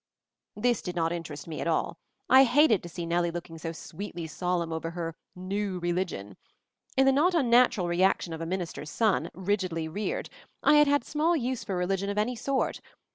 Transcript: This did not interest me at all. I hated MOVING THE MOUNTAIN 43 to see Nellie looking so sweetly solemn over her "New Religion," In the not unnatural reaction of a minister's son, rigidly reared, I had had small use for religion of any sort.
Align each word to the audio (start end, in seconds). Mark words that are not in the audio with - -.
This 0.55 0.81
did 0.81 0.95
not 0.95 1.11
interest 1.11 1.47
me 1.47 1.61
at 1.61 1.67
all. 1.67 1.99
I 2.27 2.43
hated 2.43 2.59
MOVING 2.59 2.69
THE 2.69 2.75
MOUNTAIN 2.75 2.81
43 2.81 2.81
to 2.81 2.89
see 2.89 3.05
Nellie 3.05 3.31
looking 3.31 3.57
so 3.59 3.71
sweetly 3.71 4.25
solemn 4.25 4.73
over 4.73 4.89
her 4.89 5.15
"New 5.35 5.77
Religion," 5.77 6.37
In 6.97 7.05
the 7.05 7.11
not 7.11 7.35
unnatural 7.35 7.87
reaction 7.87 8.33
of 8.33 8.41
a 8.41 8.47
minister's 8.47 8.89
son, 8.89 9.29
rigidly 9.35 9.87
reared, 9.87 10.31
I 10.63 10.77
had 10.77 10.87
had 10.87 11.03
small 11.05 11.35
use 11.35 11.63
for 11.63 11.77
religion 11.77 12.09
of 12.09 12.17
any 12.17 12.35
sort. 12.35 12.81